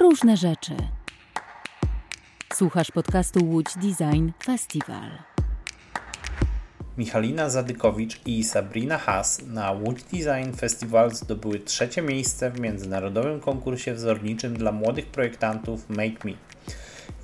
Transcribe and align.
różne 0.00 0.36
rzeczy. 0.36 0.76
Słuchasz 2.54 2.90
podcastu 2.90 3.44
Łódź 3.44 3.66
Design 3.74 4.30
Festival. 4.44 5.10
Michalina 6.98 7.50
Zadykowicz 7.50 8.20
i 8.26 8.44
Sabrina 8.44 8.98
Haas 8.98 9.42
na 9.46 9.70
Łódź 9.70 10.02
Design 10.02 10.52
Festival 10.56 11.14
zdobyły 11.14 11.58
trzecie 11.58 12.02
miejsce 12.02 12.50
w 12.50 12.60
międzynarodowym 12.60 13.40
konkursie 13.40 13.94
wzorniczym 13.94 14.56
dla 14.56 14.72
młodych 14.72 15.06
projektantów 15.06 15.90
Make 15.90 16.24
Me. 16.24 16.32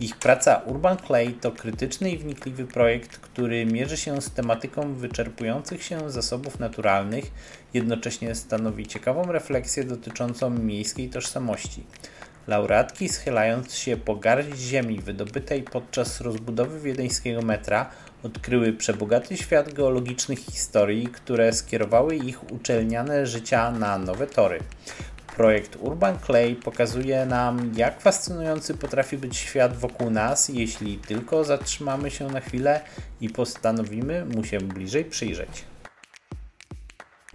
Ich 0.00 0.16
praca 0.16 0.56
Urban 0.66 0.96
Clay 1.06 1.32
to 1.40 1.52
krytyczny 1.52 2.10
i 2.10 2.18
wnikliwy 2.18 2.66
projekt, 2.66 3.18
który 3.18 3.66
mierzy 3.66 3.96
się 3.96 4.22
z 4.22 4.30
tematyką 4.30 4.94
wyczerpujących 4.94 5.82
się 5.82 6.10
zasobów 6.10 6.58
naturalnych, 6.58 7.24
jednocześnie 7.74 8.34
stanowi 8.34 8.86
ciekawą 8.86 9.32
refleksję 9.32 9.84
dotyczącą 9.84 10.50
miejskiej 10.50 11.08
tożsamości. 11.08 11.84
Laureatki, 12.46 13.08
schylając 13.08 13.74
się 13.74 13.96
po 13.96 14.16
garść 14.16 14.58
ziemi 14.58 15.00
wydobytej 15.00 15.62
podczas 15.62 16.20
rozbudowy 16.20 16.80
wiedeńskiego 16.80 17.42
metra, 17.42 17.90
odkryły 18.22 18.72
przebogaty 18.72 19.36
świat 19.36 19.72
geologicznych 19.72 20.38
historii, 20.38 21.06
które 21.06 21.52
skierowały 21.52 22.16
ich 22.16 22.52
uczelniane 22.52 23.26
życia 23.26 23.70
na 23.70 23.98
nowe 23.98 24.26
tory. 24.26 24.58
Projekt 25.36 25.76
Urban 25.80 26.18
Clay 26.26 26.54
pokazuje 26.54 27.26
nam, 27.26 27.72
jak 27.76 28.00
fascynujący 28.00 28.74
potrafi 28.74 29.18
być 29.18 29.36
świat 29.36 29.76
wokół 29.76 30.10
nas, 30.10 30.48
jeśli 30.48 30.98
tylko 30.98 31.44
zatrzymamy 31.44 32.10
się 32.10 32.28
na 32.28 32.40
chwilę 32.40 32.80
i 33.20 33.30
postanowimy 33.30 34.24
mu 34.24 34.44
się 34.44 34.58
bliżej 34.58 35.04
przyjrzeć. 35.04 35.64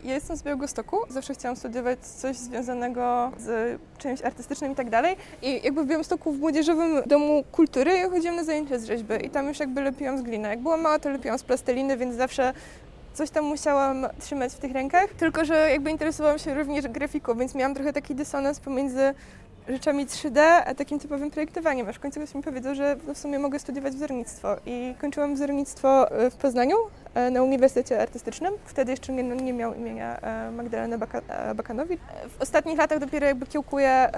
Ja 0.04 0.14
jestem 0.14 0.38
z 0.38 0.44
Białegostoku, 0.44 0.98
zawsze 1.10 1.34
chciałam 1.34 1.56
studiować 1.56 2.00
coś 2.00 2.38
związanego 2.38 3.32
z 3.38 3.80
czymś 3.98 4.22
artystycznym 4.22 4.72
i 4.72 4.76
tak 4.76 4.90
dalej. 4.90 5.16
I 5.42 5.62
jakby 5.64 5.84
w 5.84 5.88
Białymstoku 5.88 6.32
w 6.32 6.40
Młodzieżowym 6.40 7.02
Domu 7.06 7.44
Kultury 7.52 7.98
ja 7.98 8.10
chodziłam 8.10 8.36
na 8.36 8.44
zajęcia 8.44 8.80
z 8.80 8.86
rzeźby 8.86 9.14
i 9.26 9.30
tam 9.30 9.48
już 9.48 9.60
jakby 9.60 9.82
lepiłam 9.82 10.18
z 10.18 10.22
gliny. 10.22 10.50
Jak 10.50 10.60
byłam 10.60 10.82
mała, 10.82 11.00
to 11.00 11.10
lepiłam 11.10 11.40
z 11.40 11.44
plasteliny, 11.44 11.98
więc 11.98 12.16
zawsze 12.16 12.54
coś 13.14 13.30
tam 13.30 13.46
musiałam 13.46 14.08
trzymać 14.20 14.54
w 14.54 14.60
tych 14.60 14.72
rękach. 14.72 15.10
Tylko, 15.10 15.46
że 15.46 15.72
jakby 15.72 15.92
interesowałam 15.92 16.40
się 16.40 16.54
również 16.54 16.88
grafiką, 16.88 17.36
więc 17.36 17.56
miałam 17.56 17.76
trochę 17.76 17.94
taki 17.94 18.16
dysonans 18.16 18.60
pomiędzy 18.60 19.14
rzeczami 19.68 20.08
3D, 20.08 20.40
a 20.66 20.76
takim 20.76 21.00
typowym 21.00 21.32
projektowaniem. 21.32 21.90
Aż 21.90 21.96
w 21.96 22.00
końcu 22.00 22.20
ktoś 22.20 22.36
mi 22.36 22.44
powiedział, 22.44 22.76
że 22.76 22.96
w 23.14 23.18
sumie 23.18 23.40
mogę 23.40 23.60
studiować 23.60 23.94
wzornictwo. 23.94 24.58
I 24.66 24.96
kończyłam 25.02 25.36
wzornictwo 25.36 26.12
e, 26.12 26.30
w 26.32 26.36
Poznaniu 26.36 26.78
e, 27.14 27.32
na 27.32 27.44
Uniwersytecie 27.44 28.02
Artystycznym. 28.02 28.54
Wtedy 28.66 28.92
jeszcze 28.92 29.14
nie, 29.14 29.24
nie 29.24 29.54
miał 29.54 29.74
imienia 29.74 30.18
e, 30.18 30.52
Magdalena 30.52 30.98
Baka, 30.98 31.22
Bakanowicz. 31.56 32.00
W 32.38 32.42
ostatnich 32.42 32.78
latach 32.78 33.00
dopiero 33.00 33.28
jakby 33.28 33.46
kiełkuję 33.46 34.12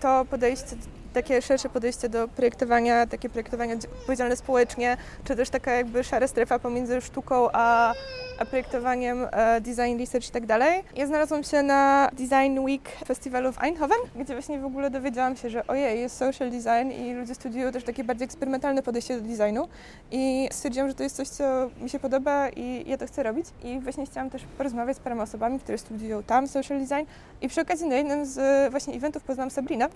to 0.00 0.24
podejście 0.30 0.76
takie 1.22 1.42
szersze 1.42 1.68
podejście 1.68 2.08
do 2.08 2.28
projektowania, 2.28 3.06
takie 3.06 3.28
projektowanie 3.28 3.74
odpowiedzialne 3.74 4.36
społecznie, 4.36 4.96
czy 5.24 5.36
też 5.36 5.50
taka 5.50 5.72
jakby 5.72 6.04
szara 6.04 6.28
strefa 6.28 6.58
pomiędzy 6.58 7.00
sztuką 7.00 7.48
a, 7.52 7.94
a 8.38 8.44
projektowaniem, 8.44 9.26
e, 9.32 9.60
design 9.60 9.98
research 9.98 10.28
i 10.28 10.32
tak 10.32 10.46
dalej. 10.46 10.84
Ja 10.96 11.06
znalazłam 11.06 11.44
się 11.44 11.62
na 11.62 12.10
Design 12.12 12.58
Week 12.58 12.88
Festiwalu 13.06 13.52
w 13.52 13.62
Eindhoven, 13.62 13.98
gdzie 14.16 14.34
właśnie 14.34 14.58
w 14.58 14.64
ogóle 14.64 14.90
dowiedziałam 14.90 15.36
się, 15.36 15.50
że 15.50 15.66
ojej, 15.66 16.00
jest 16.00 16.16
social 16.16 16.50
design 16.50 16.90
i 16.90 17.14
ludzie 17.14 17.34
studiują 17.34 17.72
też 17.72 17.84
takie 17.84 18.04
bardziej 18.04 18.24
eksperymentalne 18.24 18.82
podejście 18.82 19.20
do 19.20 19.28
designu. 19.28 19.68
I 20.10 20.48
stwierdziłam, 20.52 20.88
że 20.88 20.94
to 20.94 21.02
jest 21.02 21.16
coś, 21.16 21.28
co 21.28 21.70
mi 21.80 21.90
się 21.90 21.98
podoba 21.98 22.48
i 22.48 22.84
ja 22.90 22.98
to 22.98 23.06
chcę 23.06 23.22
robić. 23.22 23.46
I 23.64 23.80
właśnie 23.80 24.06
chciałam 24.06 24.30
też 24.30 24.42
porozmawiać 24.58 24.96
z 24.96 25.00
paroma 25.00 25.22
osobami, 25.22 25.60
które 25.60 25.78
studiują 25.78 26.22
tam 26.22 26.48
social 26.48 26.80
design. 26.80 27.06
I 27.40 27.48
przy 27.48 27.60
okazji 27.60 27.86
na 27.86 27.96
jednym 27.96 28.26
z 28.26 28.70
właśnie 28.70 28.94
eventów 28.94 29.22
poznałam 29.22 29.50
Sabrina, 29.50 29.88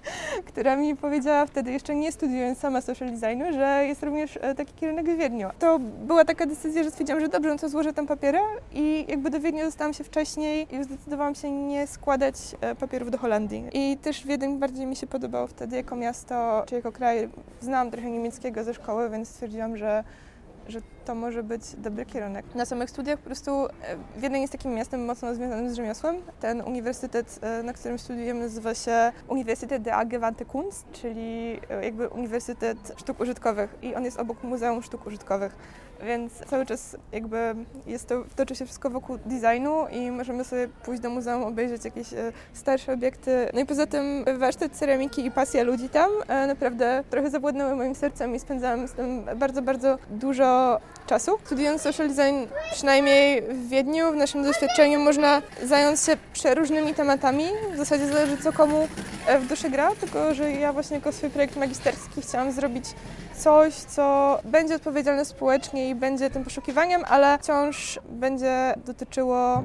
która 0.48 0.69
mi 0.76 0.96
powiedziała 0.96 1.46
wtedy, 1.46 1.72
jeszcze 1.72 1.94
nie 1.94 2.12
studiując 2.12 2.58
sama 2.58 2.80
social 2.80 3.10
designu, 3.10 3.52
że 3.52 3.84
jest 3.86 4.02
również 4.02 4.38
e, 4.42 4.54
taki 4.54 4.72
kierunek 4.72 5.06
w 5.06 5.18
Wiedniu. 5.18 5.48
To 5.58 5.78
była 5.78 6.24
taka 6.24 6.46
decyzja, 6.46 6.82
że 6.84 6.90
stwierdziłam, 6.90 7.20
że 7.20 7.28
dobrze, 7.28 7.50
no 7.50 7.58
to 7.58 7.68
złożę 7.68 7.92
tam 7.92 8.06
papiery 8.06 8.38
i 8.72 9.06
jakby 9.08 9.30
do 9.30 9.40
Wiednia 9.40 9.64
dostałam 9.64 9.94
się 9.94 10.04
wcześniej 10.04 10.66
i 10.74 10.84
zdecydowałam 10.84 11.34
się 11.34 11.50
nie 11.50 11.86
składać 11.86 12.34
e, 12.60 12.74
papierów 12.74 13.10
do 13.10 13.18
Holandii. 13.18 13.64
I 13.72 13.96
też 13.96 14.26
Wiedeń 14.26 14.58
bardziej 14.58 14.86
mi 14.86 14.96
się 14.96 15.06
podobało 15.06 15.46
wtedy 15.46 15.76
jako 15.76 15.96
miasto, 15.96 16.62
czy 16.66 16.74
jako 16.74 16.92
kraj. 16.92 17.28
Znałam 17.60 17.90
trochę 17.90 18.10
niemieckiego 18.10 18.64
ze 18.64 18.74
szkoły, 18.74 19.10
więc 19.10 19.28
stwierdziłam, 19.28 19.76
że 19.76 20.04
że 20.68 20.80
to 21.04 21.14
może 21.14 21.42
być 21.42 21.62
dobry 21.76 22.06
kierunek. 22.06 22.54
Na 22.54 22.64
samych 22.64 22.90
studiach 22.90 23.18
po 23.18 23.24
prostu 23.24 23.50
e, 23.50 23.68
Wiedeń 24.16 24.40
jest 24.40 24.52
takim 24.52 24.74
miastem 24.74 25.04
mocno 25.04 25.34
związanym 25.34 25.70
z 25.70 25.76
rzemiosłem. 25.76 26.16
Ten 26.40 26.60
uniwersytet, 26.60 27.38
e, 27.42 27.62
na 27.62 27.72
którym 27.72 27.98
studiujemy, 27.98 28.40
nazywa 28.40 28.74
się 28.74 29.12
Uniwersytet 29.28 29.82
de 29.82 29.94
Angewandte 29.94 30.44
Kunst, 30.44 30.86
czyli 30.92 31.60
e, 31.70 31.84
jakby 31.84 32.08
Uniwersytet 32.08 32.92
Sztuk 32.96 33.20
Użytkowych 33.20 33.74
i 33.82 33.94
on 33.94 34.04
jest 34.04 34.20
obok 34.20 34.42
Muzeum 34.42 34.82
Sztuk 34.82 35.06
Użytkowych 35.06 35.56
więc 36.06 36.32
cały 36.32 36.66
czas 36.66 36.96
jakby 37.12 37.54
jest 37.86 38.08
to, 38.08 38.24
toczy 38.36 38.54
się 38.54 38.64
wszystko 38.64 38.90
wokół 38.90 39.18
designu 39.26 39.88
i 39.90 40.10
możemy 40.10 40.44
sobie 40.44 40.68
pójść 40.68 41.02
do 41.02 41.10
muzeum, 41.10 41.42
obejrzeć 41.42 41.84
jakieś 41.84 42.06
starsze 42.52 42.92
obiekty. 42.92 43.48
No 43.54 43.60
i 43.60 43.66
poza 43.66 43.86
tym 43.86 44.24
warsztat 44.38 44.72
ceramiki 44.72 45.26
i 45.26 45.30
pasja 45.30 45.62
ludzi 45.62 45.88
tam 45.88 46.10
naprawdę 46.28 47.04
trochę 47.10 47.30
zawładnęły 47.30 47.76
moim 47.76 47.94
sercem 47.94 48.34
i 48.34 48.38
spędzałam 48.40 48.88
z 48.88 48.92
tym 48.92 49.24
bardzo, 49.36 49.62
bardzo 49.62 49.98
dużo 50.10 50.80
czasu. 51.06 51.38
Studiując 51.44 51.82
social 51.82 52.08
design, 52.08 52.46
przynajmniej 52.72 53.42
w 53.42 53.68
Wiedniu, 53.68 54.12
w 54.12 54.16
naszym 54.16 54.42
doświadczeniu 54.42 55.00
można 55.00 55.42
zająć 55.62 56.00
się 56.00 56.16
przeróżnymi 56.32 56.94
tematami. 56.94 57.44
W 57.74 57.76
zasadzie 57.76 58.06
zależy 58.06 58.36
co 58.36 58.52
komu 58.52 58.88
e, 59.26 59.38
w 59.38 59.46
duszy 59.46 59.70
gra, 59.70 59.90
tylko 60.00 60.34
że 60.34 60.52
ja 60.52 60.72
właśnie 60.72 60.96
jako 60.96 61.12
swój 61.12 61.30
projekt 61.30 61.56
magisterski 61.56 62.22
chciałam 62.22 62.52
zrobić 62.52 62.84
coś, 63.38 63.74
co 63.74 64.38
będzie 64.44 64.74
odpowiedzialne 64.74 65.24
społecznie 65.24 65.90
i 65.90 65.94
będzie 65.94 66.30
tym 66.30 66.44
poszukiwaniem, 66.44 67.02
ale 67.08 67.38
wciąż 67.38 68.00
będzie 68.08 68.74
dotyczyło 68.86 69.62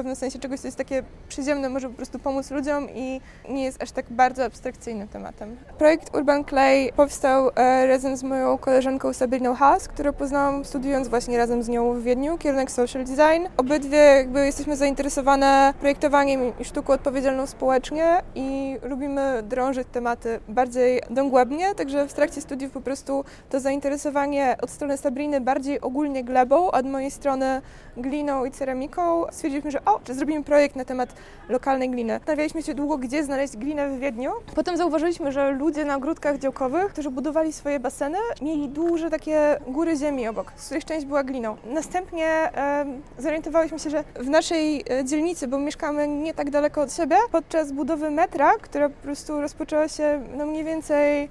pewnym 0.00 0.16
sensie 0.16 0.38
czegoś, 0.38 0.60
co 0.60 0.68
jest 0.68 0.78
takie 0.78 1.02
przyziemne, 1.28 1.68
może 1.68 1.88
po 1.88 1.94
prostu 1.94 2.18
pomóc 2.18 2.50
ludziom 2.50 2.90
i 2.94 3.20
nie 3.48 3.64
jest 3.64 3.82
aż 3.82 3.90
tak 3.90 4.06
bardzo 4.10 4.44
abstrakcyjnym 4.44 5.08
tematem. 5.08 5.56
Projekt 5.78 6.16
Urban 6.16 6.44
Clay 6.44 6.92
powstał 6.96 7.50
e, 7.56 7.86
razem 7.86 8.16
z 8.16 8.22
moją 8.22 8.58
koleżanką 8.58 9.12
Sabriną 9.12 9.54
Haas, 9.54 9.88
którą 9.88 10.12
poznałam 10.12 10.64
studiując 10.64 11.08
właśnie 11.08 11.38
razem 11.38 11.62
z 11.62 11.68
nią 11.68 11.94
w 11.94 12.02
Wiedniu, 12.02 12.38
kierunek 12.38 12.70
social 12.70 13.04
design. 13.04 13.48
Obydwie 13.56 13.98
jakby 13.98 14.46
jesteśmy 14.46 14.76
zainteresowane 14.76 15.74
projektowaniem 15.80 16.52
i 16.58 16.64
sztuką 16.64 16.92
odpowiedzialną 16.92 17.46
społecznie 17.46 18.22
i 18.34 18.76
lubimy 18.82 19.42
drążyć 19.42 19.88
tematy 19.92 20.40
bardziej 20.48 21.02
dogłębnie, 21.10 21.74
także 21.74 22.08
w 22.08 22.12
trakcie 22.12 22.40
studiów 22.40 22.72
po 22.72 22.80
prostu 22.80 23.24
to 23.50 23.60
zainteresowanie 23.60 24.56
od 24.62 24.70
strony 24.70 24.96
Sabriny 24.96 25.40
bardziej 25.40 25.80
ogólnie 25.80 26.24
glebą, 26.24 26.70
od 26.70 26.86
mojej 26.86 27.10
strony 27.10 27.62
gliną 27.96 28.44
i 28.44 28.50
ceramiką. 28.50 29.24
Stwierdziliśmy, 29.30 29.70
że 29.70 29.84
o, 29.94 30.00
czy 30.04 30.14
zrobimy 30.14 30.44
projekt 30.44 30.76
na 30.76 30.84
temat 30.84 31.14
lokalnej 31.48 31.90
gliny. 31.90 32.12
Zastanawialiśmy 32.12 32.62
się 32.62 32.74
długo, 32.74 32.98
gdzie 32.98 33.24
znaleźć 33.24 33.56
glinę 33.56 33.88
w 33.88 33.98
Wiedniu. 33.98 34.32
Potem 34.54 34.76
zauważyliśmy, 34.76 35.32
że 35.32 35.50
ludzie 35.50 35.84
na 35.84 35.96
ogródkach 35.96 36.38
działkowych, 36.38 36.92
którzy 36.92 37.10
budowali 37.10 37.52
swoje 37.52 37.80
baseny, 37.80 38.18
mieli 38.42 38.68
duże 38.68 39.10
takie 39.10 39.58
góry 39.66 39.96
ziemi 39.96 40.28
obok, 40.28 40.52
z 40.56 40.66
których 40.66 40.84
część 40.84 41.06
była 41.06 41.24
gliną. 41.24 41.56
Następnie 41.64 42.26
e, 42.26 42.86
zorientowałyśmy 43.18 43.78
się, 43.78 43.90
że 43.90 44.04
w 44.14 44.28
naszej 44.28 44.84
e, 44.90 45.04
dzielnicy, 45.04 45.48
bo 45.48 45.58
mieszkamy 45.58 46.08
nie 46.08 46.34
tak 46.34 46.50
daleko 46.50 46.80
od 46.82 46.92
siebie, 46.92 47.16
podczas 47.32 47.72
budowy 47.72 48.10
metra, 48.10 48.52
która 48.62 48.88
po 48.88 49.02
prostu 49.02 49.40
rozpoczęła 49.40 49.88
się 49.88 50.22
no 50.36 50.46
mniej 50.46 50.64
więcej 50.64 51.28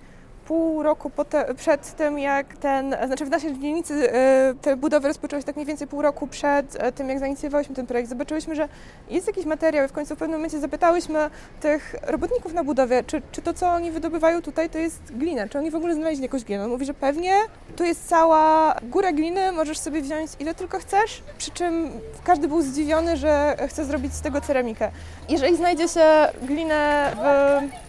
pół 0.50 0.84
roku 0.84 1.12
te, 1.30 1.56
przed 1.56 1.96
tym, 1.96 2.20
jak 2.20 2.58
ten, 2.58 2.96
znaczy 3.06 3.26
w 3.26 3.30
naszej 3.30 3.60
dzielnicy 3.60 4.14
e, 4.14 4.54
te 4.62 4.78
budowy 4.78 5.08
rozpoczęły 5.08 5.42
się 5.42 5.46
tak 5.46 5.56
mniej 5.56 5.66
więcej 5.66 5.88
pół 5.88 6.02
roku 6.02 6.28
przed 6.28 6.84
e, 6.84 6.92
tym, 6.92 7.10
jak 7.10 7.20
zainicjowałyśmy 7.20 7.76
ten 7.76 7.88
projekt. 7.88 8.10
Zobaczyłyśmy, 8.10 8.56
że 8.56 8.68
jest 9.10 9.28
jakiś 9.28 9.46
materiał 9.46 9.86
i 9.86 9.88
w 9.88 9.92
końcu 9.92 10.16
w 10.16 10.18
pewnym 10.18 10.40
momencie 10.40 10.60
zapytałyśmy 10.60 11.30
tych 11.62 11.96
robotników 12.08 12.54
na 12.54 12.64
budowie, 12.64 13.04
czy, 13.04 13.22
czy 13.32 13.42
to, 13.42 13.54
co 13.54 13.68
oni 13.68 13.92
wydobywają 13.92 14.42
tutaj, 14.42 14.70
to 14.70 14.78
jest 14.78 15.18
glina, 15.18 15.48
czy 15.48 15.58
oni 15.58 15.72
w 15.72 15.76
ogóle 15.76 15.96
znaleźli 15.96 16.24
jakąś 16.24 16.44
glinę. 16.44 16.64
On 16.64 16.70
mówi, 16.70 16.86
że 16.86 16.94
pewnie, 16.94 17.34
tu 17.76 17.84
jest 17.84 18.08
cała 18.08 18.76
góra 18.84 19.12
gliny, 19.12 19.52
możesz 19.52 19.78
sobie 19.78 20.02
wziąć 20.02 20.32
ile 20.40 20.56
tylko 20.56 20.80
chcesz, 20.80 21.24
przy 21.38 21.52
czym 21.52 21.92
każdy 22.24 22.48
był 22.48 22.62
zdziwiony, 22.62 23.18
że 23.18 23.58
chce 23.68 23.86
zrobić 23.86 24.14
z 24.14 24.22
tego 24.22 24.42
ceramikę. 24.42 24.92
Jeżeli 25.30 25.58
znajdzie 25.58 25.88
się 25.88 26.06
glinę 26.42 27.12
w 27.16 27.89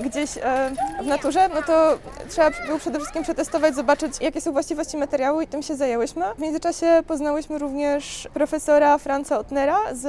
gdzieś 0.00 0.38
e, 0.38 0.70
w 1.02 1.06
naturze, 1.06 1.48
no 1.54 1.62
to 1.62 1.98
trzeba 2.28 2.50
było 2.66 2.78
przede 2.78 2.98
wszystkim 2.98 3.22
przetestować, 3.22 3.74
zobaczyć 3.74 4.12
jakie 4.20 4.40
są 4.40 4.52
właściwości 4.52 4.96
materiału 4.96 5.40
i 5.40 5.46
tym 5.46 5.62
się 5.62 5.76
zajęłyśmy. 5.76 6.24
W 6.36 6.38
międzyczasie 6.38 7.02
poznałyśmy 7.06 7.58
również 7.58 8.28
profesora 8.34 8.98
Franza 8.98 9.38
Otnera 9.38 9.78
z 9.92 10.06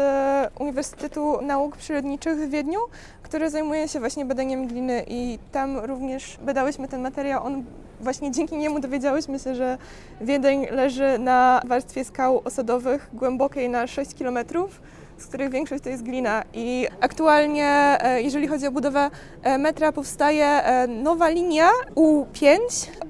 Uniwersytetu 0.59 1.41
Nauk 1.41 1.77
Przyrodniczych 1.77 2.38
w 2.38 2.50
Wiedniu, 2.50 2.80
który 3.24 3.50
zajmuje 3.50 3.88
się 3.88 4.00
właśnie 4.00 4.25
badaniem 4.25 4.68
gliny 4.68 5.03
i 5.07 5.39
tam 5.51 5.77
również 5.77 6.38
badałyśmy 6.41 6.88
ten 6.88 7.01
materiał. 7.01 7.45
On 7.45 7.63
właśnie 8.01 8.31
dzięki 8.31 8.57
niemu 8.57 8.79
dowiedziałyśmy 8.79 9.39
się, 9.39 9.56
że 9.56 9.77
Wiedeń 10.21 10.68
leży 10.71 11.19
na 11.19 11.62
warstwie 11.65 12.06
skał 12.06 12.41
osadowych 12.45 13.09
głębokiej 13.13 13.69
na 13.69 13.88
6 13.88 14.15
kilometrów 14.15 14.81
z 15.18 15.25
których 15.25 15.50
większość 15.50 15.83
to 15.83 15.89
jest 15.89 16.04
glina. 16.04 16.44
I 16.54 16.88
aktualnie, 17.01 17.98
e, 18.00 18.21
jeżeli 18.21 18.48
chodzi 18.48 18.68
o 18.68 18.71
budowę 18.71 19.10
e, 19.44 19.57
metra, 19.57 19.92
powstaje 19.92 20.45
e, 20.45 20.88
nowa 20.88 21.30
linia 21.30 21.69
U5 21.95 22.57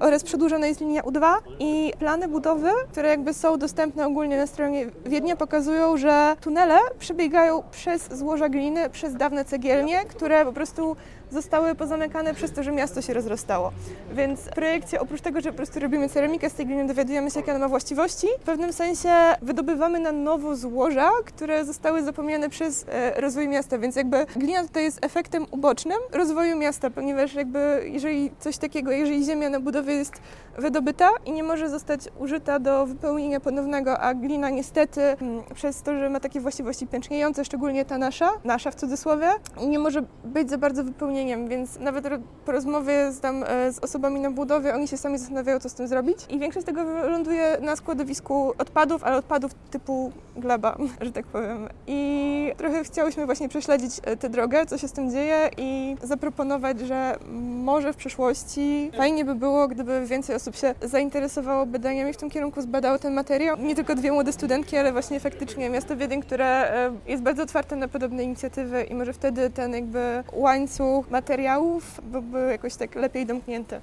oraz 0.00 0.24
przedłużona 0.24 0.66
jest 0.66 0.80
linia 0.80 1.02
U2 1.02 1.34
i 1.58 1.92
plany 1.98 2.28
budowy, 2.28 2.70
które 2.88 3.08
jakby 3.08 3.34
są 3.34 3.58
dostępne 3.58 4.06
ogólnie 4.06 4.36
na 4.36 4.46
stronie 4.46 4.86
Wiednia 5.06 5.36
pokazują, 5.36 5.96
że 5.96 6.36
tunele 6.40 6.78
przebiegają 6.98 7.62
przez 7.70 8.14
złoża 8.18 8.48
gliny, 8.48 8.90
przez 8.90 9.14
dawne 9.14 9.44
cegielnie, 9.44 10.04
które 10.04 10.44
po 10.44 10.52
prostu 10.52 10.96
zostały 11.30 11.74
pozamykane 11.74 12.34
przez 12.34 12.52
to, 12.52 12.62
że 12.62 12.72
miasto 12.72 13.02
się 13.02 13.14
rozrastało. 13.14 13.72
Więc 14.12 14.40
w 14.40 14.50
projekcie, 14.50 15.00
oprócz 15.00 15.20
tego, 15.20 15.40
że 15.40 15.50
po 15.50 15.56
prostu 15.56 15.80
robimy 15.80 16.08
ceramikę 16.08 16.50
z 16.50 16.54
tej 16.54 16.66
gliny, 16.66 16.86
dowiadujemy 16.86 17.30
się, 17.30 17.40
jakie 17.40 17.50
ona 17.50 17.60
ma 17.60 17.68
właściwości, 17.68 18.26
w 18.40 18.44
pewnym 18.44 18.72
sensie 18.72 19.10
wydobywamy 19.42 20.00
na 20.00 20.12
nowo 20.12 20.56
złoża, 20.56 21.10
które 21.24 21.64
zostały 21.64 22.02
zapomniane 22.02 22.48
przez 22.48 22.86
e, 22.88 23.20
rozwój 23.20 23.48
miasta, 23.48 23.78
więc 23.78 23.96
jakby 23.96 24.26
glina 24.36 24.62
tutaj 24.62 24.84
jest 24.84 25.04
efektem 25.04 25.46
ubocznym 25.50 25.98
rozwoju 26.12 26.56
miasta, 26.56 26.90
ponieważ 26.90 27.34
jakby 27.34 27.84
jeżeli 27.86 28.30
coś 28.40 28.58
takiego, 28.58 28.92
jeżeli 28.92 29.24
ziemia 29.24 29.50
na 29.50 29.60
budowie 29.60 29.94
jest 29.94 30.14
wydobyta 30.58 31.10
i 31.26 31.32
nie 31.32 31.42
może 31.42 31.68
zostać 31.68 32.00
użyta 32.18 32.58
do 32.58 32.86
wypełnienia 32.86 33.40
ponownego, 33.40 33.98
a 33.98 34.14
glina 34.14 34.50
niestety 34.50 35.00
mm, 35.02 35.42
przez 35.54 35.82
to, 35.82 35.98
że 35.98 36.10
ma 36.10 36.20
takie 36.20 36.40
właściwości 36.40 36.86
pęczniejące, 36.86 37.44
szczególnie 37.44 37.84
ta 37.84 37.98
nasza, 37.98 38.30
nasza 38.44 38.70
w 38.70 38.74
cudzysłowie, 38.74 39.28
nie 39.66 39.78
może 39.78 40.02
być 40.24 40.50
za 40.50 40.58
bardzo 40.58 40.84
wypełnieniem, 41.14 41.48
więc 41.48 41.78
nawet 41.78 42.08
po 42.46 42.52
rozmowie 42.52 43.12
z, 43.12 43.20
tam, 43.20 43.44
e, 43.44 43.72
z 43.72 43.78
osobami 43.78 44.20
na 44.20 44.30
budowie, 44.30 44.74
oni 44.74 44.88
się 44.88 44.96
sami 44.96 45.18
zastanawiają, 45.18 45.60
co 45.60 45.68
z 45.68 45.74
tym 45.74 45.88
zrobić 45.88 46.18
i 46.28 46.38
większość 46.38 46.66
tego 46.66 46.84
ląduje 46.84 47.56
na 47.60 47.76
składowisku 47.76 48.52
odpadów, 48.58 49.04
ale 49.04 49.16
odpadów 49.16 49.54
typu 49.70 50.12
gleba, 50.36 50.76
że 51.00 51.12
tak 51.12 51.26
powiem. 51.26 51.68
I 51.86 52.52
trochę 52.56 52.84
chciałyśmy 52.84 53.26
właśnie 53.26 53.48
prześledzić 53.48 53.92
e, 54.02 54.16
tę 54.16 54.28
drogę, 54.28 54.66
co 54.66 54.78
się 54.78 54.88
z 54.88 54.92
tym 54.92 55.10
dzieje 55.10 55.50
i 55.56 55.96
zaproponować, 56.02 56.80
że 56.80 57.16
może 57.64 57.92
w 57.92 57.96
przyszłości 57.96 58.90
fajnie 58.96 59.24
by 59.24 59.34
było, 59.34 59.68
gdyby 59.68 60.06
więcej 60.06 60.36
osób 60.36 60.56
się 60.56 60.74
zainteresowało 60.82 61.66
badaniami 61.66 62.12
w 62.12 62.16
tym 62.16 62.30
kierunku, 62.30 62.62
zbadało 62.62 62.98
ten 62.98 63.14
materiał. 63.14 63.56
Nie 63.58 63.74
tylko 63.74 63.94
dwie 63.94 64.12
młode 64.12 64.32
studentki, 64.32 64.76
ale 64.76 64.92
właśnie 64.92 65.20
faktycznie 65.20 65.70
miasto 65.70 65.96
Wiedeń, 65.96 66.22
które 66.22 66.46
e, 66.46 66.92
jest 67.06 67.22
bardzo 67.22 67.42
otwarte 67.42 67.76
na 67.76 67.88
podobne 67.88 68.22
inicjatywy 68.22 68.82
i 68.82 68.94
może 68.94 69.12
wtedy 69.12 69.50
ten 69.50 69.74
jakby 69.74 70.24
łańcuch 70.32 71.03
materiałów 71.10 72.00
byłby 72.02 72.48
jakoś 72.50 72.74
tak 72.74 72.94
lepiej 72.94 73.26
domknięty. 73.26 73.80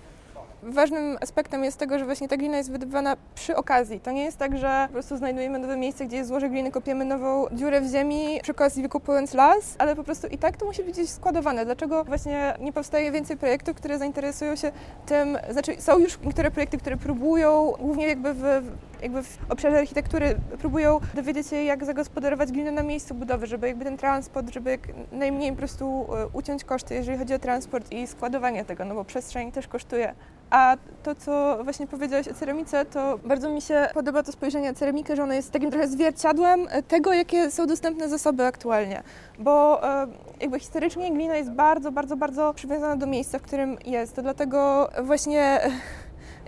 Ważnym 0.63 1.17
aspektem 1.21 1.63
jest 1.63 1.77
tego, 1.77 1.99
że 1.99 2.05
właśnie 2.05 2.27
ta 2.27 2.37
glina 2.37 2.57
jest 2.57 2.71
wydobywana 2.71 3.17
przy 3.35 3.55
okazji. 3.55 3.99
To 3.99 4.11
nie 4.11 4.23
jest 4.23 4.37
tak, 4.37 4.57
że 4.57 4.83
po 4.87 4.93
prostu 4.93 5.17
znajdujemy 5.17 5.59
nowe 5.59 5.77
miejsce, 5.77 6.05
gdzie 6.05 6.17
jest 6.17 6.29
złoże 6.29 6.49
gliny, 6.49 6.71
kopiemy 6.71 7.05
nową 7.05 7.47
dziurę 7.51 7.81
w 7.81 7.91
ziemi, 7.91 8.39
przy 8.43 8.51
okazji 8.51 8.83
wykupując 8.83 9.33
las, 9.33 9.75
ale 9.77 9.95
po 9.95 10.03
prostu 10.03 10.27
i 10.27 10.37
tak 10.37 10.57
to 10.57 10.65
musi 10.65 10.83
być 10.83 10.93
gdzieś 10.93 11.09
składowane. 11.09 11.65
Dlaczego 11.65 12.03
właśnie 12.03 12.53
nie 12.59 12.73
powstaje 12.73 13.11
więcej 13.11 13.37
projektów, 13.37 13.77
które 13.77 13.99
zainteresują 13.99 14.55
się 14.55 14.71
tym, 15.05 15.37
znaczy 15.49 15.75
są 15.79 15.99
już 15.99 16.19
niektóre 16.19 16.51
projekty, 16.51 16.77
które 16.77 16.97
próbują, 16.97 17.73
głównie 17.79 18.07
jakby 18.07 18.33
w, 18.33 18.43
jakby 19.01 19.23
w 19.23 19.37
obszarze 19.49 19.79
architektury, 19.79 20.35
próbują 20.59 20.99
dowiedzieć 21.13 21.47
się, 21.47 21.55
jak 21.55 21.85
zagospodarować 21.85 22.51
glinę 22.51 22.71
na 22.71 22.83
miejscu 22.83 23.15
budowy, 23.15 23.47
żeby 23.47 23.67
jakby 23.67 23.85
ten 23.85 23.97
transport, 23.97 24.53
żeby 24.53 24.71
jak 24.71 24.81
najmniej 25.11 25.51
po 25.51 25.57
prostu 25.57 26.07
e, 26.15 26.27
uciąć 26.33 26.63
koszty, 26.63 26.95
jeżeli 26.95 27.17
chodzi 27.17 27.33
o 27.33 27.39
transport 27.39 27.91
i 27.91 28.07
składowanie 28.07 28.65
tego, 28.65 28.85
no 28.85 28.95
bo 28.95 29.05
przestrzeń 29.05 29.51
też 29.51 29.67
kosztuje. 29.67 30.15
A 30.51 30.77
to, 31.03 31.15
co 31.15 31.59
właśnie 31.63 31.87
powiedziałeś 31.87 32.27
o 32.27 32.33
ceramice, 32.33 32.85
to 32.85 33.19
bardzo 33.25 33.49
mi 33.49 33.61
się 33.61 33.87
podoba 33.93 34.23
to 34.23 34.31
spojrzenie 34.31 34.67
na 34.67 34.73
ceramikę, 34.73 35.15
że 35.15 35.23
ona 35.23 35.35
jest 35.35 35.51
takim 35.51 35.71
trochę 35.71 35.87
zwierciadłem 35.87 36.67
tego, 36.87 37.13
jakie 37.13 37.51
są 37.51 37.67
dostępne 37.67 38.09
zasoby 38.09 38.45
aktualnie. 38.45 39.03
Bo 39.39 39.83
e, 39.83 40.07
jakby 40.41 40.59
historycznie 40.59 41.11
glina 41.11 41.35
jest 41.35 41.51
bardzo, 41.51 41.91
bardzo, 41.91 42.17
bardzo 42.17 42.53
przywiązana 42.53 42.95
do 42.95 43.07
miejsca, 43.07 43.39
w 43.39 43.41
którym 43.41 43.77
jest. 43.85 44.15
To 44.15 44.21
dlatego 44.21 44.89
właśnie 45.03 45.59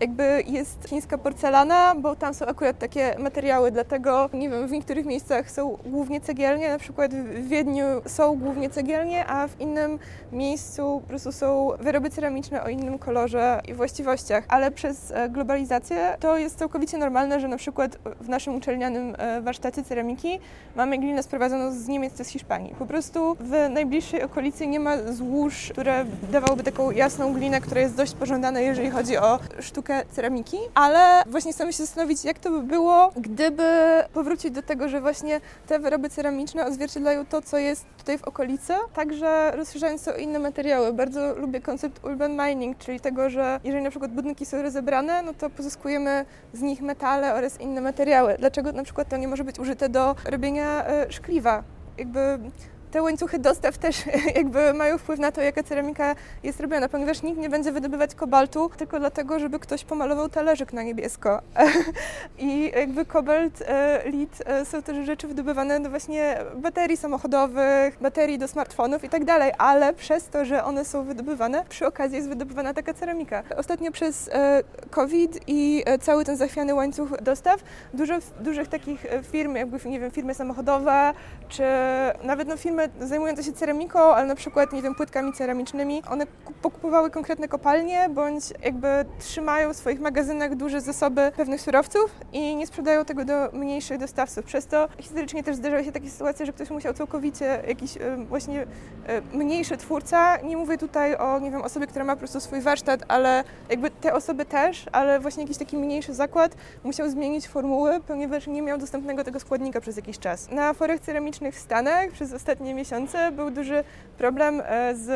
jakby 0.02 0.44
jest 0.48 0.88
chińska 0.90 1.18
porcelana, 1.18 1.96
bo 1.96 2.16
tam 2.16 2.34
są 2.34 2.46
akurat 2.46 2.80
takie 2.80 3.16
materiały, 3.20 3.72
dlatego 3.72 4.30
nie 4.34 4.50
wiem, 4.50 4.68
w 4.68 4.72
niektórych 4.72 5.06
miejscach 5.06 5.52
są 5.52 5.78
głównie 5.86 6.22
cegielnie, 6.22 6.70
na 6.70 6.78
przykład 6.78 7.14
w 7.14 7.48
Wiedniu 7.48 7.86
są 8.06 8.36
głównie 8.36 8.70
cegielnie, 8.70 9.26
a 9.28 9.48
w 9.48 9.60
innym 9.60 10.00
miejscu 10.32 11.00
po 11.02 11.08
prostu 11.08 11.32
są 11.32 11.70
wyroby 11.80 12.10
ceramiczne 12.10 12.64
o 12.64 12.70
innym 12.70 13.00
kolorze 13.00 13.62
i 13.68 13.74
właściwościach, 13.74 14.44
ale 14.48 14.72
przez 14.72 15.12
e, 15.12 15.30
globalizację 15.30 16.18
to 16.20 16.38
jest 16.38 16.58
całkowicie 16.58 16.98
normalne, 16.98 17.40
że 17.40 17.48
na 17.48 17.58
przykład 17.58 17.98
w 18.22 18.30
naszym 18.30 18.56
uczelnianym 18.56 19.16
e, 19.18 19.42
warsztacie 19.42 19.84
ceramiki 19.84 20.40
mamy 20.76 20.98
glinę 20.98 21.24
sprowadzoną 21.24 21.72
z 21.72 21.88
Niemiec 21.88 22.18
czy 22.18 22.24
z 22.24 22.28
Hiszpanii. 22.28 22.76
Po 22.80 22.86
prostu 22.86 23.38
w 23.40 23.70
najbliższej 23.70 24.24
okolicy 24.24 24.68
nie 24.68 24.80
ma 24.80 24.98
złóż, 25.12 25.70
które 25.72 26.06
dawałyby 26.32 26.64
taką 26.64 26.92
jasną 26.92 27.34
glinę, 27.34 27.62
która 27.62 27.82
jest 27.82 27.96
dość 27.96 28.14
pożądana, 28.14 28.60
jeżeli 28.60 28.90
chodzi 28.90 29.18
o 29.18 29.40
sztukę 29.60 29.83
ceramiki, 30.12 30.58
ale 30.74 31.24
właśnie 31.28 31.54
chcemy 31.54 31.74
się 31.74 31.86
zastanowić, 31.86 32.26
jak 32.26 32.40
to 32.40 32.50
by 32.50 32.64
było, 32.64 33.12
gdyby 33.16 33.64
powrócić 34.14 34.52
do 34.52 34.62
tego, 34.62 34.90
że 34.90 35.02
właśnie 35.02 35.42
te 35.68 35.80
wyroby 35.80 36.10
ceramiczne 36.10 36.66
odzwierciedlają 36.66 37.26
to, 37.26 37.42
co 37.42 37.58
jest 37.58 37.86
tutaj 37.98 38.18
w 38.18 38.24
okolicy, 38.24 38.74
także 38.94 39.52
rozszerzając 39.56 40.04
to 40.04 40.14
o 40.14 40.18
inne 40.18 40.40
materiały. 40.40 40.94
Bardzo 40.94 41.36
lubię 41.36 41.62
koncept 41.62 42.06
urban 42.06 42.32
mining, 42.32 42.78
czyli 42.78 43.00
tego, 43.00 43.30
że 43.30 43.60
jeżeli 43.64 43.84
na 43.84 43.90
przykład 43.90 44.12
budynki 44.12 44.46
są 44.46 44.62
rozebrane, 44.62 45.22
no 45.22 45.34
to 45.34 45.50
pozyskujemy 45.50 46.26
z 46.54 46.62
nich 46.62 46.82
metale 46.82 47.34
oraz 47.34 47.62
inne 47.62 47.82
materiały. 47.82 48.36
Dlaczego 48.40 48.72
na 48.72 48.84
przykład 48.84 49.10
to 49.10 49.18
nie 49.18 49.28
może 49.28 49.44
być 49.44 49.60
użyte 49.60 49.90
do 49.90 50.16
robienia 50.26 50.86
e, 50.86 51.12
szkliwa? 51.12 51.64
Jakby 51.98 52.40
te 52.94 53.02
łańcuchy 53.02 53.40
dostaw 53.40 53.78
też 53.78 54.04
jakby 54.36 54.74
mają 54.74 54.98
wpływ 54.98 55.20
na 55.20 55.32
to, 55.32 55.42
jaka 55.42 55.64
ceramika 55.64 56.16
jest 56.44 56.60
robiona, 56.60 56.90
ponieważ 56.90 57.24
nikt 57.24 57.40
nie 57.40 57.50
będzie 57.50 57.72
wydobywać 57.72 58.16
kobaltu 58.16 58.70
tylko 58.78 59.00
dlatego, 59.00 59.40
żeby 59.40 59.60
ktoś 59.60 59.84
pomalował 59.84 60.30
talerzyk 60.30 60.74
na 60.74 60.84
niebiesko. 60.84 61.42
I 62.38 62.72
jakby 62.76 63.06
kobalt, 63.06 63.62
e, 63.68 64.02
lit 64.06 64.44
e, 64.46 64.66
są 64.66 64.84
też 64.84 65.06
rzeczy 65.06 65.28
wydobywane 65.28 65.80
do 65.80 65.90
właśnie 65.90 66.38
baterii 66.56 66.98
samochodowych, 66.98 67.98
baterii 68.02 68.38
do 68.38 68.48
smartfonów 68.48 69.04
i 69.04 69.10
tak 69.10 69.26
dalej, 69.26 69.52
ale 69.58 69.94
przez 69.94 70.28
to, 70.28 70.46
że 70.46 70.64
one 70.64 70.86
są 70.86 71.04
wydobywane, 71.04 71.66
przy 71.70 71.88
okazji 71.88 72.18
jest 72.18 72.30
wydobywana 72.30 72.74
taka 72.74 72.94
ceramika. 72.94 73.44
Ostatnio 73.58 73.92
przez 73.92 74.30
e, 74.34 74.64
COVID 74.90 75.40
i 75.48 75.84
cały 76.02 76.26
ten 76.26 76.38
zachwiany 76.38 76.74
łańcuch 76.74 77.22
dostaw, 77.22 77.64
dużo 77.94 78.14
dużych 78.40 78.68
takich 78.68 79.06
firm, 79.32 79.56
jakby 79.56 79.90
nie 79.90 80.00
wiem, 80.00 80.12
firmy 80.12 80.34
samochodowe, 80.34 81.14
czy 81.50 81.64
nawet 82.24 82.48
no, 82.48 82.58
firmy 82.58 82.83
zajmujące 83.00 83.44
się 83.44 83.54
ceramiką, 83.54 84.00
ale 84.00 84.28
na 84.28 84.36
przykład, 84.36 84.74
nie 84.74 84.82
wiem, 84.82 84.96
płytkami 84.96 85.34
ceramicznymi, 85.34 86.04
one 86.10 86.26
pokupowały 86.62 87.10
konkretne 87.10 87.48
kopalnie, 87.48 88.10
bądź 88.10 88.44
jakby 88.64 88.88
trzymają 89.20 89.74
w 89.74 89.78
swoich 89.78 90.00
magazynach 90.00 90.56
duże 90.56 90.82
zasoby 90.82 91.32
pewnych 91.38 91.62
surowców 91.62 92.12
i 92.34 92.56
nie 92.56 92.68
sprzedają 92.68 93.06
tego 93.06 93.26
do 93.26 93.50
mniejszych 93.54 93.98
dostawców. 93.98 94.46
Przez 94.46 94.68
to 94.68 94.88
historycznie 95.00 95.44
też 95.44 95.56
zdarzały 95.56 95.84
się 95.84 95.92
takie 95.92 96.10
sytuacje, 96.10 96.46
że 96.46 96.54
ktoś 96.54 96.70
musiał 96.70 96.94
całkowicie 96.94 97.64
jakiś 97.68 97.98
właśnie 98.30 98.66
mniejszy 99.34 99.78
twórca, 99.78 100.38
nie 100.38 100.58
mówię 100.58 100.78
tutaj 100.78 101.16
o, 101.16 101.40
nie 101.40 101.52
wiem, 101.52 101.62
osobie, 101.62 101.88
która 101.88 102.06
ma 102.06 102.14
po 102.14 102.20
prostu 102.20 102.40
swój 102.40 102.62
warsztat, 102.62 103.04
ale 103.08 103.44
jakby 103.70 103.92
te 103.92 104.14
osoby 104.14 104.46
też, 104.46 104.86
ale 104.92 105.20
właśnie 105.20 105.44
jakiś 105.44 105.58
taki 105.58 105.78
mniejszy 105.78 106.14
zakład 106.14 106.56
musiał 106.84 107.10
zmienić 107.10 107.48
formuły, 107.48 108.00
ponieważ 108.08 108.48
nie 108.48 108.62
miał 108.62 108.78
dostępnego 108.78 109.24
tego 109.24 109.40
składnika 109.40 109.82
przez 109.82 109.96
jakiś 109.96 110.20
czas. 110.20 110.52
Na 110.52 110.74
forach 110.74 111.00
ceramicznych 111.00 111.56
w 111.56 111.60
Stanach 111.60 112.12
przez 112.12 112.34
ostatnie 112.34 112.73
miesiące 112.74 113.32
był 113.32 113.52
duży 113.52 113.84
problem 114.18 114.62
e, 114.66 114.96
z 114.96 115.10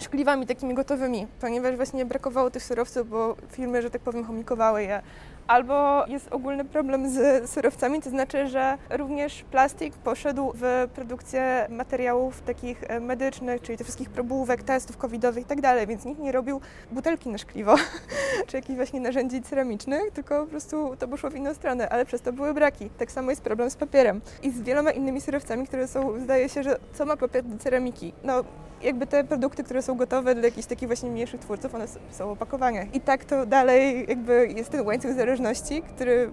szkliwami 0.00 0.46
takimi 0.46 0.74
gotowymi, 0.74 1.26
ponieważ 1.40 1.76
właśnie 1.76 2.04
brakowało 2.04 2.50
tych 2.50 2.62
surowców, 2.62 3.08
bo 3.08 3.36
firmy, 3.50 3.82
że 3.82 3.90
tak 3.90 4.02
powiem, 4.02 4.24
chomikowały 4.24 4.82
je. 4.82 5.02
Albo 5.46 6.06
jest 6.06 6.32
ogólny 6.32 6.64
problem 6.64 7.10
z 7.10 7.50
surowcami, 7.50 8.02
to 8.02 8.10
znaczy, 8.10 8.46
że 8.46 8.78
również 8.90 9.44
plastik 9.50 9.94
poszedł 9.94 10.52
w 10.54 10.88
produkcję 10.94 11.66
materiałów 11.70 12.42
takich 12.42 12.84
e, 12.88 13.00
medycznych, 13.00 13.62
czyli 13.62 13.78
tych 13.78 13.86
wszystkich 13.86 14.10
probówek, 14.10 14.62
testów 14.62 14.96
covidowych 14.96 15.44
i 15.44 15.46
tak 15.46 15.60
dalej, 15.60 15.86
więc 15.86 16.04
nikt 16.04 16.20
nie 16.20 16.32
robił 16.32 16.60
butelki 16.92 17.28
na 17.28 17.38
szkliwo, 17.38 17.74
czy 18.46 18.56
jakichś 18.56 18.76
właśnie 18.76 19.00
narzędzi 19.00 19.42
ceramicznych, 19.42 20.10
tylko 20.12 20.44
po 20.44 20.50
prostu 20.50 20.96
to 20.98 21.08
poszło 21.08 21.30
w 21.30 21.34
inną 21.34 21.54
stronę, 21.54 21.88
ale 21.88 22.06
przez 22.06 22.22
to 22.22 22.32
były 22.32 22.54
braki. 22.54 22.90
Tak 22.98 23.12
samo 23.12 23.30
jest 23.30 23.42
problem 23.42 23.70
z 23.70 23.76
papierem 23.76 24.20
i 24.42 24.50
z 24.50 24.60
wieloma 24.60 24.90
innymi 24.90 25.20
surowcami, 25.20 25.66
które 25.66 25.88
są, 25.88 26.20
zdaje 26.20 26.48
się, 26.48 26.62
że 26.62 26.78
co 26.94 27.06
ma 27.06 27.16
papier 27.16 27.44
do 27.44 27.58
ceramiki? 27.58 28.12
No, 28.24 28.44
jakby 28.82 29.06
te 29.06 29.24
produkty, 29.24 29.64
które 29.64 29.82
są 29.82 29.94
gotowe 29.94 30.34
dla 30.34 30.44
jakichś 30.44 30.66
takich 30.66 30.88
właśnie 30.88 31.10
mniejszych 31.10 31.40
twórców, 31.40 31.74
one 31.74 31.88
są 31.88 32.28
w 32.28 32.30
opakowaniach. 32.30 32.94
I 32.94 33.00
tak 33.00 33.24
to 33.24 33.46
dalej 33.46 34.06
jakby 34.08 34.48
jest 34.56 34.70
ten 34.70 34.86
łańcuch 34.86 35.14
zależności, 35.36 35.82
który 35.82 36.30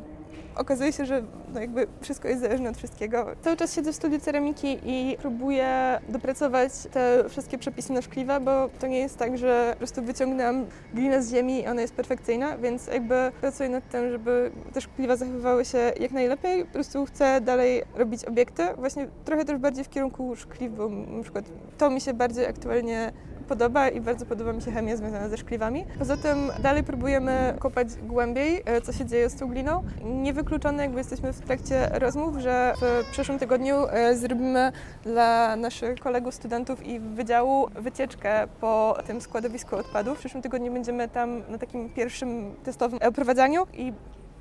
okazuje 0.55 0.93
się, 0.93 1.05
że 1.05 1.24
no 1.53 1.62
jakby 1.62 1.88
wszystko 2.01 2.27
jest 2.27 2.41
zależne 2.41 2.69
od 2.69 2.77
wszystkiego. 2.77 3.25
Cały 3.41 3.57
czas 3.57 3.75
siedzę 3.75 3.91
w 3.91 3.95
studiu 3.95 4.19
ceramiki 4.19 4.79
i 4.83 5.17
próbuję 5.22 6.00
dopracować 6.10 6.72
te 6.91 7.24
wszystkie 7.29 7.57
przepisy 7.57 7.93
na 7.93 8.01
szkliwa, 8.01 8.39
bo 8.39 8.69
to 8.79 8.88
nie 8.88 9.00
jest 9.00 9.17
tak, 9.17 9.38
że 9.38 9.69
po 9.72 9.77
prostu 9.77 10.01
wyciągnęłam 10.01 10.65
glinę 10.93 11.24
z 11.24 11.31
ziemi 11.31 11.63
i 11.63 11.67
ona 11.67 11.81
jest 11.81 11.93
perfekcyjna, 11.93 12.57
więc 12.57 12.88
jakby 12.88 13.31
pracuję 13.41 13.69
nad 13.69 13.89
tym, 13.89 14.12
żeby 14.12 14.51
te 14.74 14.81
szkliwa 14.81 15.15
zachowywały 15.15 15.65
się 15.65 15.91
jak 16.00 16.12
najlepiej. 16.12 16.65
Po 16.65 16.74
prostu 16.74 17.05
chcę 17.05 17.41
dalej 17.41 17.83
robić 17.95 18.25
obiekty, 18.25 18.63
właśnie 18.77 19.07
trochę 19.25 19.45
też 19.45 19.57
bardziej 19.57 19.83
w 19.83 19.89
kierunku 19.89 20.36
szkliw, 20.36 20.74
bo 20.74 20.89
na 20.89 21.24
przykład 21.24 21.45
to 21.77 21.89
mi 21.89 22.01
się 22.01 22.13
bardziej 22.13 22.45
aktualnie 22.45 23.12
podoba 23.43 23.89
i 23.89 24.01
bardzo 24.01 24.25
podoba 24.25 24.53
mi 24.53 24.62
się 24.62 24.71
chemia 24.71 24.97
związana 24.97 25.29
ze 25.29 25.38
szkliwami. 25.38 25.85
Poza 26.00 26.17
tym 26.17 26.38
dalej 26.59 26.83
próbujemy 26.83 27.53
kopać 27.59 27.88
głębiej, 28.03 28.62
e, 28.65 28.81
co 28.81 28.93
się 28.93 29.05
dzieje 29.05 29.29
z 29.29 29.35
tą 29.35 29.47
gliną. 29.47 29.83
Niewykluczone, 30.03 30.83
jakby 30.83 30.97
jesteśmy 30.97 31.33
w 31.33 31.41
trakcie 31.41 31.89
rozmów, 31.93 32.38
że 32.38 32.73
w 32.81 33.12
przyszłym 33.12 33.39
tygodniu 33.39 33.75
e, 33.89 34.15
zrobimy 34.15 34.71
dla 35.03 35.55
naszych 35.55 36.00
kolegów, 36.00 36.35
studentów 36.35 36.85
i 36.85 37.00
wydziału 37.00 37.67
wycieczkę 37.75 38.47
po 38.62 38.97
tym 39.07 39.21
składowisku 39.21 39.75
odpadów. 39.75 40.17
W 40.17 40.19
przyszłym 40.19 40.43
tygodniu 40.43 40.73
będziemy 40.73 41.09
tam 41.09 41.41
na 41.50 41.57
takim 41.57 41.89
pierwszym 41.89 42.55
testowym 42.63 43.00
oprowadzaniu 43.07 43.67
i 43.73 43.93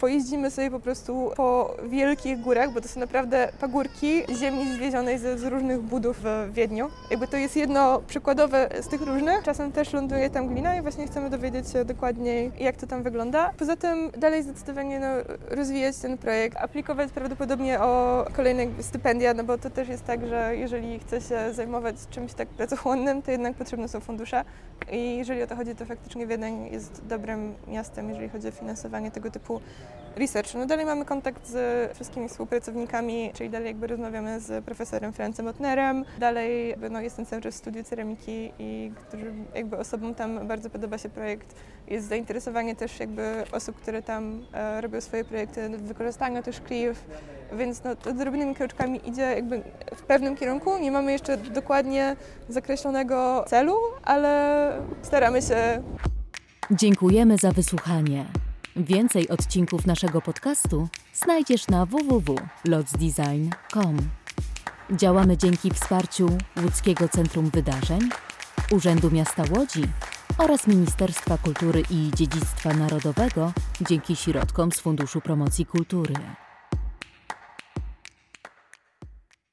pojeździmy 0.03 0.51
sobie 0.51 0.71
po 0.71 0.81
prostu 0.81 1.31
po 1.37 1.77
wielkich 1.89 2.41
górach, 2.41 2.73
bo 2.73 2.81
to 2.81 2.89
są 2.89 3.01
naprawdę 3.01 3.49
pagórki 3.61 4.23
ziemi 4.39 4.75
zwiezionej 4.75 5.19
z, 5.19 5.45
różnych 5.45 5.81
budów 5.81 6.17
w 6.23 6.53
Wiedniu. 6.53 6.89
Jakby 7.11 7.29
to 7.29 7.37
jest 7.37 7.57
jedno 7.57 8.03
przykładowe 8.07 8.69
z 8.81 8.89
tych 8.89 9.03
różnych. 9.03 9.43
Czasem 9.45 9.73
też 9.73 9.93
ląduje 9.93 10.31
tam 10.31 10.49
glina 10.49 10.77
i 10.77 10.83
właśnie 10.83 11.07
chcemy 11.07 11.31
dowiedzieć 11.31 11.71
się 11.71 11.85
dokładniej, 11.85 12.53
jak 12.61 12.77
to 12.77 12.87
tam 12.87 13.03
wygląda. 13.03 13.51
Poza 13.59 13.77
tym 13.77 14.11
dalej 14.11 14.43
zdecydowanie 14.43 15.01
no, 15.01 15.07
rozwijać 15.57 15.97
ten 15.97 16.19
projekt, 16.19 16.57
aplikować 16.57 17.13
prawdopodobnie 17.13 17.81
o 17.81 18.25
kolejne 18.37 18.67
stypendia, 18.81 19.35
no 19.35 19.45
bo 19.45 19.59
to 19.59 19.71
też 19.71 19.89
jest 19.89 20.05
tak, 20.05 20.27
że 20.27 20.57
jeżeli 20.57 20.99
chce 20.99 21.21
się 21.21 21.53
zajmować 21.53 21.97
czymś 22.11 22.35
tak 22.35 22.49
pracochłonnym, 22.49 23.23
to 23.23 23.31
jednak 23.31 23.55
potrzebne 23.55 23.89
są 23.89 24.01
fundusze 24.01 24.45
i 24.93 25.17
jeżeli 25.17 25.43
o 25.43 25.47
to 25.47 25.57
chodzi, 25.57 25.75
to 25.75 25.87
faktycznie 25.87 26.27
Wiedeń 26.27 26.69
jest 26.73 27.07
dobrym 27.07 27.55
miastem, 27.69 28.09
jeżeli 28.09 28.29
chodzi 28.29 28.49
o 28.49 28.51
finansowanie 28.51 29.11
tego 29.11 29.31
typu 29.31 29.61
research. 30.17 30.55
No 30.55 30.67
dalej 30.67 30.87
mamy 30.87 31.05
kontakt 31.05 31.47
z 31.47 31.93
wszystkimi 31.95 32.29
współpracownikami, 32.29 33.31
czyli 33.35 33.51
dalej 33.51 33.67
jakby 33.67 33.87
rozmawiamy 33.87 34.41
z 34.41 34.65
profesorem 34.65 35.13
Francem 35.13 35.47
Otnerem, 35.47 36.05
dalej 36.19 36.75
no, 36.91 37.01
jestem 37.01 37.27
cały 37.27 37.43
czas 37.43 37.55
w 37.55 37.59
studiu 37.59 37.85
ceramiki 37.85 38.53
i 38.59 38.93
którzy 39.09 39.33
jakby 39.55 39.79
osobom 39.79 40.15
tam 40.15 40.47
bardzo 40.47 40.71
podoba 40.71 40.99
się 40.99 41.09
projekt. 41.09 41.55
Jest 41.89 42.09
zainteresowanie 42.09 42.77
też 42.77 43.01
jakby 43.01 43.45
osób, 43.53 43.77
które 43.77 44.03
tam 44.03 44.43
e, 44.53 44.81
robią 44.81 45.01
swoje 45.01 45.25
projekty 45.25 45.69
w 45.69 45.83
wykorzystaniu 45.83 46.43
też 46.43 46.57
szkliw, 46.57 47.05
więc 47.53 47.85
no, 47.85 47.97
to 47.97 48.13
drobnymi 48.13 48.55
kroczkami 48.55 49.09
idzie 49.09 49.23
jakby 49.23 49.63
w 49.95 50.03
pewnym 50.03 50.37
kierunku. 50.37 50.79
Nie 50.79 50.91
mamy 50.91 51.13
jeszcze 51.13 51.37
dokładnie 51.37 52.17
zakreślonego 52.49 53.45
celu, 53.49 53.77
ale 54.03 54.73
staramy 55.03 55.43
się. 55.43 55.83
Dziękujemy 56.71 57.39
za 57.39 57.51
wysłuchanie. 57.51 58.42
Więcej 58.77 59.29
odcinków 59.29 59.87
naszego 59.87 60.21
podcastu 60.21 60.89
znajdziesz 61.15 61.69
na 61.69 61.87
www.lotsdesign.com. 61.87 63.97
Działamy 64.91 65.37
dzięki 65.37 65.71
wsparciu 65.71 66.29
Łódzkiego 66.63 67.09
Centrum 67.09 67.51
Wydarzeń, 67.51 68.01
Urzędu 68.71 69.11
Miasta 69.11 69.45
Łodzi 69.51 69.83
oraz 70.39 70.67
Ministerstwa 70.67 71.39
Kultury 71.39 71.83
i 71.91 72.11
Dziedzictwa 72.17 72.75
Narodowego 72.75 73.53
dzięki 73.81 74.17
środkom 74.17 74.73
z 74.73 74.81
Funduszu 74.81 75.21
Promocji 75.21 75.67
Kultury. 75.67 76.15